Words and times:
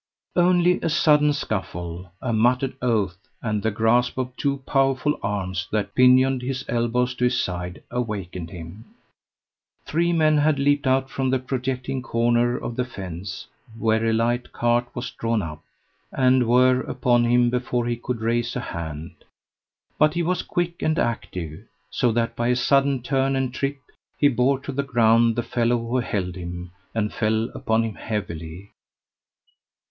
Only 0.35 0.81
a 0.81 0.89
sudden 0.89 1.31
scuffle, 1.31 2.11
a 2.23 2.33
muttered 2.33 2.73
oath, 2.81 3.17
and 3.39 3.61
the 3.61 3.69
grasp 3.69 4.17
of 4.17 4.35
two 4.35 4.57
powerful 4.65 5.19
arms 5.21 5.67
that 5.71 5.93
pinioned 5.93 6.41
his 6.41 6.65
elbows 6.67 7.13
to 7.13 7.25
his 7.25 7.39
side 7.39 7.83
awakened 7.91 8.49
him. 8.49 8.85
Three 9.85 10.11
men 10.11 10.39
had 10.39 10.57
leaped 10.57 10.87
out 10.87 11.11
from 11.11 11.29
the 11.29 11.37
projecting 11.37 12.01
corner 12.01 12.57
of 12.57 12.77
the 12.77 12.83
fence, 12.83 13.45
where 13.77 14.03
a 14.07 14.11
light 14.11 14.51
cart 14.51 14.87
was 14.95 15.11
drawn 15.11 15.43
up, 15.43 15.61
and 16.11 16.47
were 16.47 16.79
upon 16.79 17.25
him 17.25 17.51
before 17.51 17.85
he 17.85 17.95
could 17.95 18.21
raise 18.21 18.55
a 18.55 18.59
hand; 18.59 19.11
but 19.99 20.15
he 20.15 20.23
was 20.23 20.41
quick 20.41 20.81
and 20.81 20.97
active, 20.97 21.63
so 21.91 22.11
that 22.11 22.35
by 22.35 22.47
a 22.47 22.55
sudden 22.55 23.03
turn 23.03 23.35
and 23.35 23.53
trip 23.53 23.77
he 24.17 24.27
bore 24.29 24.57
to 24.61 24.71
the 24.71 24.81
ground 24.81 25.35
the 25.35 25.43
fellow 25.43 25.77
who 25.77 25.97
held 25.97 26.35
him, 26.35 26.71
and 26.95 27.13
fell 27.13 27.49
upon 27.53 27.83
him 27.83 27.93
heavily. 27.93 28.71